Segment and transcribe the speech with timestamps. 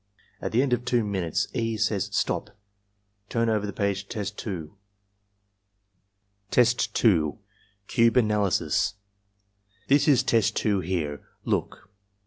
[0.41, 1.77] At the end of 2 minutes E.
[1.77, 2.49] says, "Stop!
[3.29, 4.75] Turn over the page to Test 2."
[6.49, 7.37] Test 2.—
[7.87, 8.95] Cube Analysis
[9.89, 11.21] "This is Test 2 here.
[11.45, 11.91] Look."